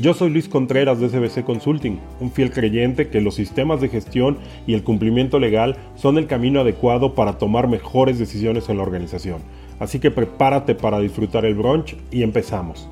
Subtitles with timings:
[0.00, 4.38] Yo soy Luis Contreras de SBC Consulting, un fiel creyente que los sistemas de gestión
[4.64, 9.42] y el cumplimiento legal son el camino adecuado para tomar mejores decisiones en la organización.
[9.80, 12.88] Así que prepárate para disfrutar el brunch y empezamos.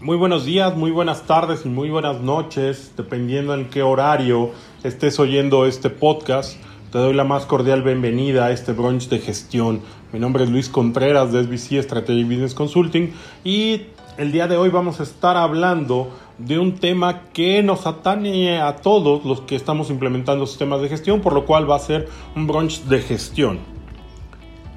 [0.00, 4.52] Muy buenos días, muy buenas tardes y muy buenas noches, dependiendo en qué horario
[4.84, 6.56] estés oyendo este podcast.
[6.90, 9.80] Te doy la más cordial bienvenida a este brunch de gestión.
[10.14, 13.82] Mi nombre es Luis Contreras de SBC Strategy Business Consulting y
[14.16, 18.76] el día de hoy vamos a estar hablando de un tema que nos atañe a
[18.76, 22.46] todos los que estamos implementando sistemas de gestión, por lo cual va a ser un
[22.46, 23.58] brunch de gestión.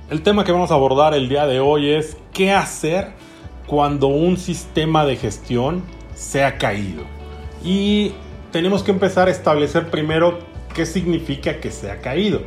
[0.10, 3.14] El tema que vamos a abordar el día de hoy es qué hacer
[3.68, 5.84] cuando un sistema de gestión
[6.16, 7.04] se ha caído.
[7.64, 8.14] Y
[8.52, 10.40] tenemos que empezar a establecer primero
[10.74, 12.42] qué significa que se ha caído.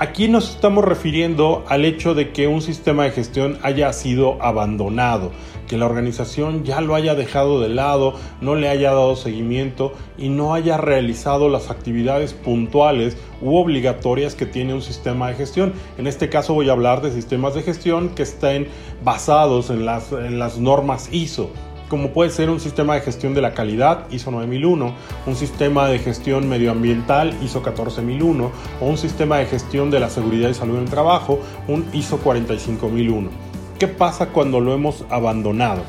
[0.00, 5.32] Aquí nos estamos refiriendo al hecho de que un sistema de gestión haya sido abandonado,
[5.66, 10.28] que la organización ya lo haya dejado de lado, no le haya dado seguimiento y
[10.28, 15.72] no haya realizado las actividades puntuales u obligatorias que tiene un sistema de gestión.
[15.98, 18.68] En este caso voy a hablar de sistemas de gestión que estén
[19.02, 21.50] basados en las, en las normas ISO
[21.88, 24.94] como puede ser un sistema de gestión de la calidad ISO 9001,
[25.26, 30.50] un sistema de gestión medioambiental ISO 14001 o un sistema de gestión de la seguridad
[30.50, 33.30] y salud en el trabajo, un ISO 45001.
[33.78, 35.82] ¿Qué pasa cuando lo hemos abandonado?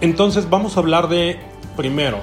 [0.00, 1.38] Entonces vamos a hablar de,
[1.76, 2.18] primero,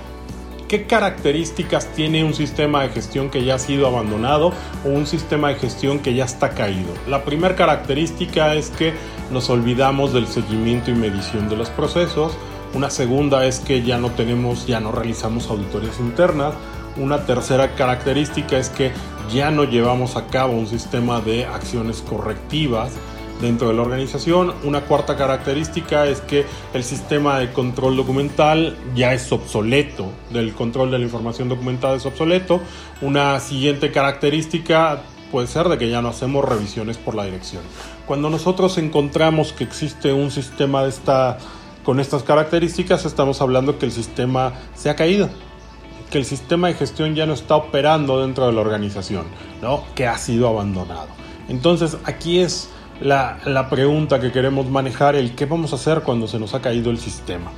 [0.72, 4.54] ¿Qué características tiene un sistema de gestión que ya ha sido abandonado
[4.86, 6.94] o un sistema de gestión que ya está caído?
[7.10, 8.94] La primera característica es que
[9.32, 12.38] nos olvidamos del seguimiento y medición de los procesos.
[12.74, 16.54] Una segunda es que ya no tenemos, ya no realizamos auditorías internas.
[16.96, 18.94] Una tercera característica es que
[19.30, 22.94] ya no llevamos a cabo un sistema de acciones correctivas
[23.42, 24.54] dentro de la organización.
[24.64, 30.92] Una cuarta característica es que el sistema de control documental ya es obsoleto, del control
[30.92, 32.62] de la información documentada es obsoleto.
[33.02, 37.64] Una siguiente característica puede ser de que ya no hacemos revisiones por la dirección.
[38.06, 41.38] Cuando nosotros encontramos que existe un sistema de esta,
[41.84, 45.30] con estas características, estamos hablando que el sistema se ha caído,
[46.12, 49.26] que el sistema de gestión ya no está operando dentro de la organización,
[49.62, 49.84] ¿no?
[49.96, 51.08] que ha sido abandonado.
[51.48, 52.70] Entonces aquí es
[53.02, 56.92] la, pregunta que queremos manejar, el qué vamos a hacer cuando se nos ha caído
[56.92, 57.52] el sistema.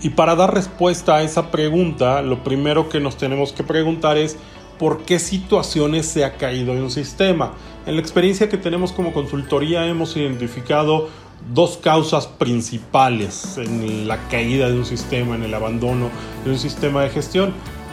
[0.00, 4.36] Y para dar respuesta a esa pregunta, lo primero que nos tenemos que preguntar es
[4.78, 7.52] por qué situaciones se ha caído un sistema.
[7.84, 11.08] En la experiencia que tenemos como consultoría hemos identificado
[11.52, 16.10] dos causas principales en la caída de un sistema, en el abandono
[16.44, 17.52] de un sistema de gestión.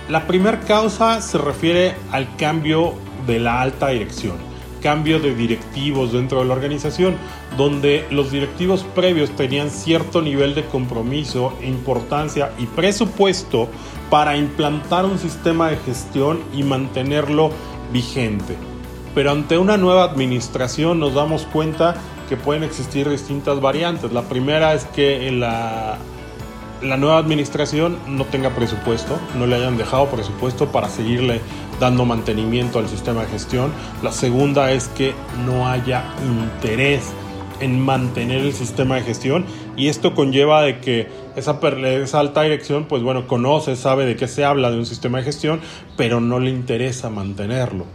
[0.10, 2.94] La primera causa se refiere al cambio
[3.26, 4.45] de la alta dirección
[4.86, 7.16] cambio de directivos dentro de la organización,
[7.58, 13.68] donde los directivos previos tenían cierto nivel de compromiso, importancia y presupuesto
[14.12, 17.50] para implantar un sistema de gestión y mantenerlo
[17.92, 18.56] vigente.
[19.16, 21.96] Pero ante una nueva administración nos damos cuenta
[22.30, 24.14] que pueden existir distintas variantes.
[24.14, 25.98] La primera es que la,
[26.90, 31.42] la nueva administración no tenga presupuesto, no le hayan dejado presupuesto para seguirle
[31.80, 33.72] dando mantenimiento al sistema de gestión.
[34.04, 35.14] La segunda es que
[35.46, 37.14] no haya interés
[37.60, 39.46] en mantener el sistema de gestión
[39.78, 44.28] y esto conlleva de que esa, esa, alta dirección pues bueno conoce, sabe de qué
[44.28, 45.62] se habla de un sistema de gestión
[45.96, 47.86] pero no le interesa mantenerlo.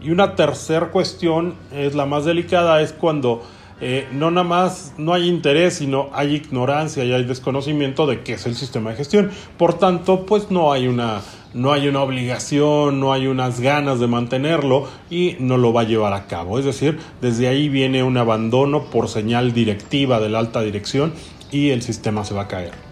[0.00, 3.42] Y una tercera cuestión es la más delicada es cuando
[3.80, 8.34] eh, no nada más no hay interés, sino hay ignorancia y hay desconocimiento de qué
[8.34, 9.30] es el sistema de gestión.
[9.58, 11.20] Por tanto, pues no hay una,
[11.52, 15.84] no hay una obligación, no hay unas ganas de mantenerlo y no lo va a
[15.84, 16.58] llevar a cabo.
[16.58, 21.12] Es decir, desde ahí viene un abandono por señal directiva de la alta dirección
[21.52, 22.85] y el sistema se va a caer.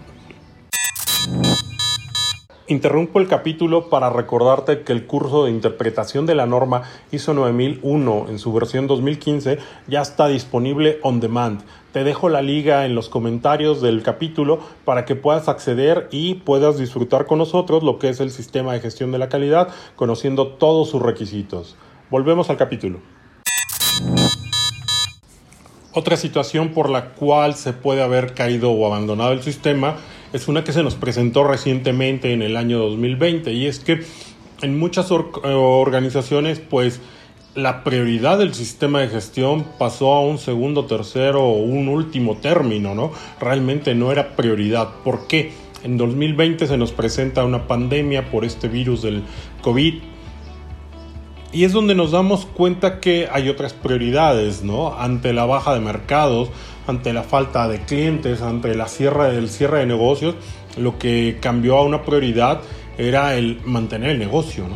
[2.67, 6.81] Interrumpo el capítulo para recordarte que el curso de interpretación de la norma
[7.11, 11.61] ISO 9001 en su versión 2015 ya está disponible on demand.
[11.91, 16.79] Te dejo la liga en los comentarios del capítulo para que puedas acceder y puedas
[16.79, 20.89] disfrutar con nosotros lo que es el sistema de gestión de la calidad, conociendo todos
[20.89, 21.75] sus requisitos.
[22.09, 22.99] Volvemos al capítulo.
[25.93, 29.97] Otra situación por la cual se puede haber caído o abandonado el sistema
[30.33, 34.03] es una que se nos presentó recientemente en el año 2020 y es que
[34.61, 37.01] en muchas organizaciones pues
[37.55, 42.93] la prioridad del sistema de gestión pasó a un segundo, tercero o un último término,
[42.93, 43.11] ¿no?
[43.39, 44.89] Realmente no era prioridad.
[45.05, 45.53] ¿Por qué?
[45.83, 49.23] En 2020 se nos presenta una pandemia por este virus del
[49.61, 49.95] COVID
[51.55, 54.99] y es donde nos damos cuenta que hay otras prioridades, ¿no?
[54.99, 56.49] Ante la baja de mercados,
[56.85, 60.35] ante la falta de clientes, ante la cierre, el cierre de negocios,
[60.75, 62.59] lo que cambió a una prioridad
[62.97, 64.75] era el mantener el negocio, ¿no?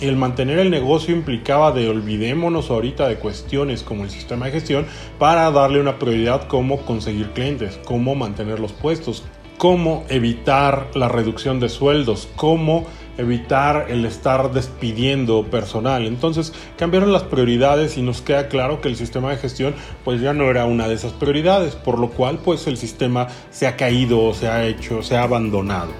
[0.00, 4.86] El mantener el negocio implicaba de olvidémonos ahorita de cuestiones como el sistema de gestión
[5.18, 9.24] para darle una prioridad como conseguir clientes, cómo mantener los puestos,
[9.58, 12.86] cómo evitar la reducción de sueldos, cómo
[13.18, 16.06] evitar el estar despidiendo personal.
[16.06, 19.74] Entonces cambiaron las prioridades y nos queda claro que el sistema de gestión
[20.04, 23.66] pues ya no era una de esas prioridades, por lo cual pues el sistema se
[23.66, 25.90] ha caído, se ha hecho, se ha abandonado.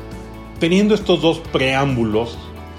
[0.59, 2.39] Teniendo estos dos preámbulos,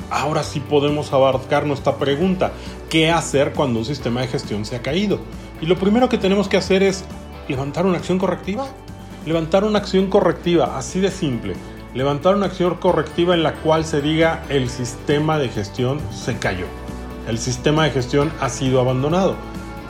[0.09, 2.51] ahora sí podemos abarcar nuestra pregunta,
[2.89, 5.19] ¿qué hacer cuando un sistema de gestión se ha caído?
[5.61, 7.03] Y lo primero que tenemos que hacer es
[7.47, 8.67] levantar una acción correctiva.
[9.25, 11.55] Levantar una acción correctiva, así de simple.
[11.95, 16.67] Levantar una acción correctiva en la cual se diga el sistema de gestión se cayó.
[17.27, 19.35] El sistema de gestión ha sido abandonado.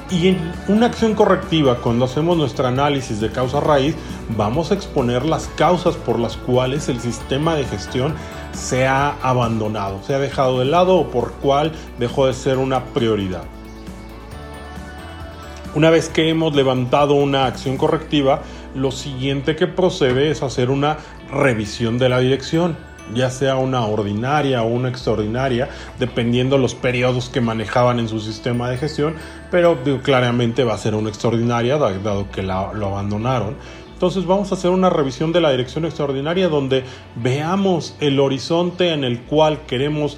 [0.09, 3.95] Y en una acción correctiva, cuando hacemos nuestro análisis de causa raíz,
[4.37, 8.15] vamos a exponer las causas por las cuales el sistema de gestión
[8.53, 12.85] se ha abandonado, se ha dejado de lado o por cuál dejó de ser una
[12.85, 13.43] prioridad.
[15.75, 18.41] Una vez que hemos levantado una acción correctiva,
[18.73, 20.97] lo siguiente que procede es hacer una
[21.31, 22.77] revisión de la dirección,
[23.13, 28.69] ya sea una ordinaria o una extraordinaria, dependiendo los periodos que manejaban en su sistema
[28.69, 29.15] de gestión,
[29.49, 33.55] pero claramente va a ser una extraordinaria, dado que lo abandonaron.
[33.93, 36.85] Entonces vamos a hacer una revisión de la dirección extraordinaria donde
[37.15, 40.17] veamos el horizonte en el cual queremos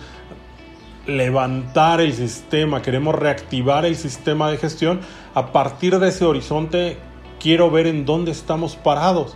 [1.07, 4.99] levantar el sistema, queremos reactivar el sistema de gestión.
[5.33, 6.97] A partir de ese horizonte
[7.39, 9.35] quiero ver en dónde estamos parados.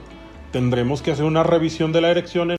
[0.56, 2.56] Tendremos que hacer una revisión de la dirección.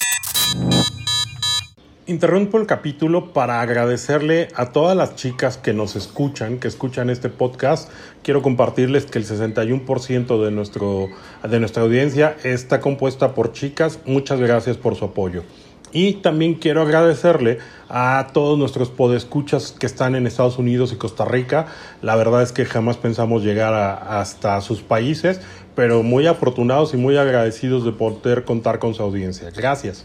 [2.06, 7.30] Interrumpo el capítulo para agradecerle a todas las chicas que nos escuchan, que escuchan este
[7.30, 7.90] podcast.
[8.22, 11.08] Quiero compartirles que el 61% de, nuestro,
[11.42, 13.98] de nuestra audiencia está compuesta por chicas.
[14.04, 15.42] Muchas gracias por su apoyo.
[15.92, 21.24] Y también quiero agradecerle a todos nuestros podescuchas que están en Estados Unidos y Costa
[21.24, 21.66] Rica.
[22.02, 25.40] La verdad es que jamás pensamos llegar hasta sus países,
[25.74, 29.50] pero muy afortunados y muy agradecidos de poder contar con su audiencia.
[29.50, 30.04] Gracias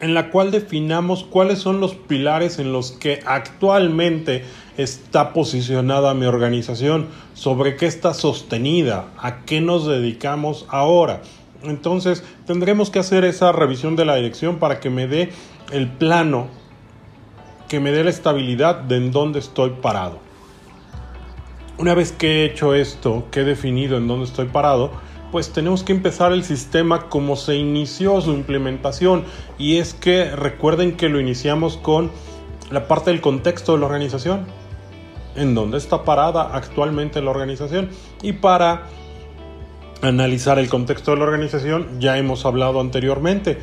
[0.00, 4.44] en la cual definamos cuáles son los pilares en los que actualmente
[4.76, 11.22] está posicionada mi organización, sobre qué está sostenida, a qué nos dedicamos ahora.
[11.64, 15.30] Entonces tendremos que hacer esa revisión de la dirección para que me dé
[15.70, 16.48] el plano,
[17.68, 20.18] que me dé la estabilidad de en dónde estoy parado.
[21.76, 24.92] Una vez que he hecho esto, que he definido en dónde estoy parado,
[25.30, 29.24] pues tenemos que empezar el sistema como se inició su implementación.
[29.58, 32.10] Y es que recuerden que lo iniciamos con
[32.70, 34.46] la parte del contexto de la organización,
[35.36, 37.90] en dónde está parada actualmente la organización.
[38.22, 38.86] Y para
[40.02, 43.58] analizar el contexto de la organización, ya hemos hablado anteriormente.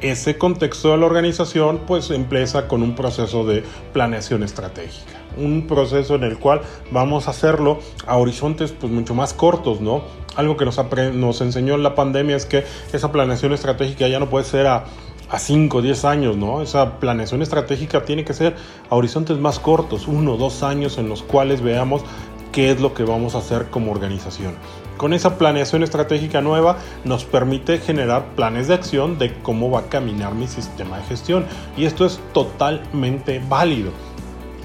[0.00, 6.14] Ese contexto de la organización pues empieza con un proceso de planeación estratégica un proceso
[6.14, 10.02] en el cual vamos a hacerlo a horizontes pues mucho más cortos, ¿no?
[10.36, 10.78] Algo que nos,
[11.14, 14.84] nos enseñó la pandemia es que esa planeación estratégica ya no puede ser a,
[15.28, 16.62] a 5 o 10 años, ¿no?
[16.62, 18.56] Esa planeación estratégica tiene que ser
[18.88, 22.02] a horizontes más cortos, uno o dos años en los cuales veamos
[22.52, 24.54] qué es lo que vamos a hacer como organización.
[24.96, 29.88] Con esa planeación estratégica nueva nos permite generar planes de acción de cómo va a
[29.88, 33.92] caminar mi sistema de gestión y esto es totalmente válido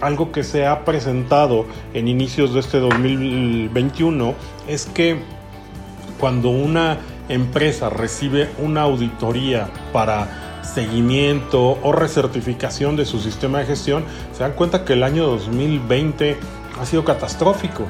[0.02, 4.34] algo que se ha presentado en inicios de este 2021
[4.68, 5.20] es que
[6.20, 6.98] cuando una
[7.30, 14.54] empresa recibe una auditoría para seguimiento o recertificación de su sistema de gestión, se dan
[14.54, 16.38] cuenta que el año 2020
[16.80, 17.86] ha sido catastrófico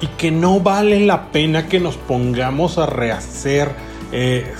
[0.00, 3.70] y que no vale la pena que nos pongamos a rehacer
[4.10, 4.52] eh,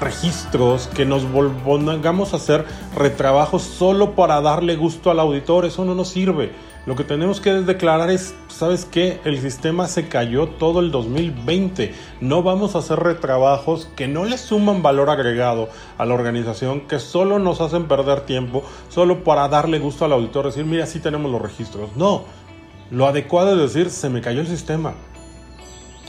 [0.00, 2.64] registros, que nos volvamos a hacer
[2.96, 6.52] retrabajos solo para darle gusto al auditor, eso no nos sirve.
[6.86, 9.20] Lo que tenemos que declarar es, ¿sabes qué?
[9.24, 11.92] El sistema se cayó todo el 2020.
[12.20, 17.00] No vamos a hacer retrabajos que no le suman valor agregado a la organización, que
[17.00, 21.30] solo nos hacen perder tiempo, solo para darle gusto al auditor, decir, mira, sí tenemos
[21.32, 21.96] los registros.
[21.96, 22.22] No,
[22.92, 24.94] lo adecuado es decir, se me cayó el sistema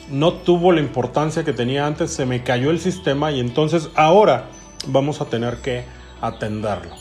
[0.09, 4.49] no tuvo la importancia que tenía antes, se me cayó el sistema y entonces ahora
[4.87, 5.83] vamos a tener que
[6.21, 6.95] atenderlo.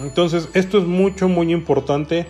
[0.00, 2.26] Entonces, esto es mucho, muy importante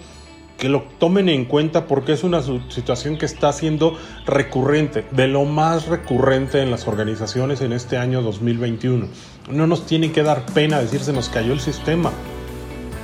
[0.62, 5.44] que lo tomen en cuenta porque es una situación que está siendo recurrente, de lo
[5.44, 9.08] más recurrente en las organizaciones en este año 2021.
[9.50, 12.12] No nos tiene que dar pena decir se nos cayó el sistema.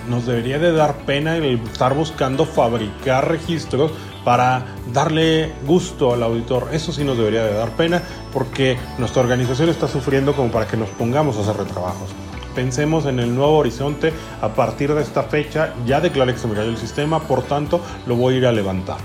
[0.09, 3.91] Nos debería de dar pena el estar buscando fabricar registros
[4.25, 6.69] para darle gusto al auditor.
[6.71, 10.77] Eso sí nos debería de dar pena porque nuestra organización está sufriendo como para que
[10.77, 12.11] nos pongamos a hacer retrabajos
[12.59, 14.12] pensemos en el nuevo horizonte
[14.43, 15.75] a partir de esta fecha.
[15.87, 18.50] Ya declaré que se me cayó el sistema, por tanto lo voy a ir a
[18.50, 18.97] levantar.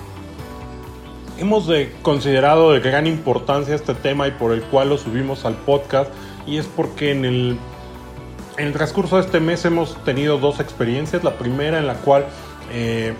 [1.37, 1.69] Hemos
[2.01, 6.09] considerado de gran importancia este tema y por el cual lo subimos al podcast
[6.47, 11.23] y es porque en el, transcurso de este mes hemos tenido dos experiencias.
[11.23, 12.25] La primera en la cual
[12.71, 13.13] eh,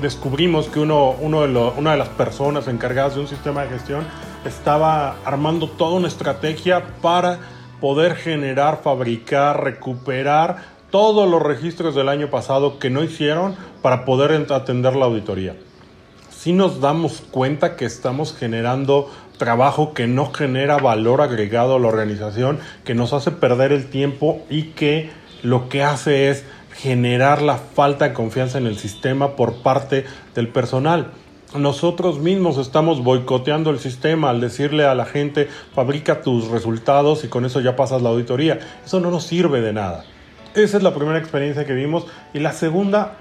[0.00, 4.06] descubrimos que uno, una de las personas encargadas de un sistema de gestión
[4.44, 7.40] estaba armando toda una estrategia para
[7.80, 10.56] poder generar, fabricar, recuperar
[10.90, 15.56] todos los registros del año pasado que no hicieron para poder atender la auditoría.
[16.30, 21.88] Si nos damos cuenta que estamos generando trabajo que no genera valor agregado a la
[21.88, 25.10] organización, que nos hace perder el tiempo y que
[25.42, 26.44] lo que hace es
[26.74, 31.12] generar la falta de confianza en el sistema por parte del personal
[31.54, 37.28] nosotros mismos estamos boicoteando el sistema al decirle a la gente fabrica tus resultados y
[37.28, 38.60] con eso ya pasas la auditoría.
[38.84, 40.04] Eso no nos sirve de nada.
[40.54, 42.06] Esa es la primera experiencia que vimos.
[42.32, 43.16] Y la segunda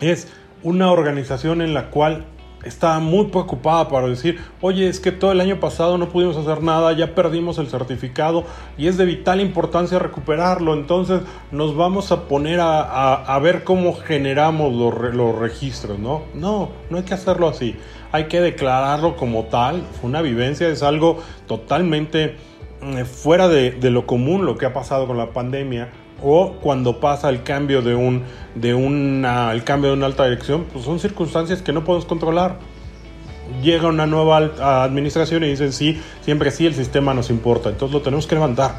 [0.00, 0.28] es
[0.62, 2.24] una organización en la cual
[2.64, 6.62] estaba muy preocupada para decir, oye, es que todo el año pasado no pudimos hacer
[6.62, 8.44] nada, ya perdimos el certificado
[8.76, 11.20] y es de vital importancia recuperarlo, entonces
[11.52, 16.22] nos vamos a poner a, ver cómo generamos los, los, registros, ¿no?
[16.34, 17.76] No, no hay que hacerlo así,
[18.10, 22.36] hay que declararlo como tal, una vivencia, es algo totalmente
[22.82, 25.90] eh, fuera de, de lo común lo que ha pasado con la pandemia
[26.22, 28.22] o cuando pasa el cambio de un
[28.54, 32.58] de una el cambio de una alta dirección, pues son circunstancias que no podemos controlar.
[33.62, 34.38] Llega una nueva
[34.84, 38.74] administración y dicen sí, siempre sí, el sistema nos importa, entonces lo tenemos que levantar.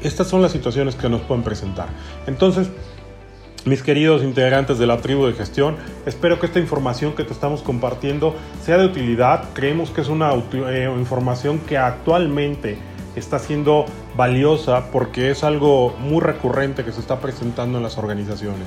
[0.00, 1.88] Estas son las situaciones que nos pueden presentar.
[2.26, 2.70] Entonces,
[3.64, 5.74] mis queridos integrantes de la tribu de gestión,
[6.06, 9.48] espero que esta información que te estamos compartiendo sea de utilidad.
[9.54, 12.78] Creemos que es una eh, información que actualmente
[13.16, 18.66] está siendo valiosa porque es algo muy recurrente que se está presentando en las organizaciones.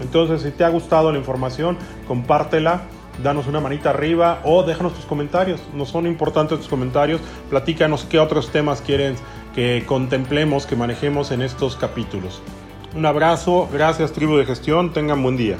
[0.00, 1.76] Entonces, si te ha gustado la información,
[2.06, 2.82] compártela,
[3.22, 5.60] danos una manita arriba o déjanos tus comentarios.
[5.74, 7.20] Nos son importantes tus comentarios.
[7.50, 9.16] Platícanos qué otros temas quieren
[9.54, 12.42] que contemplemos, que manejemos en estos capítulos.
[12.94, 15.56] Un abrazo, gracias tribu de gestión, tengan buen día.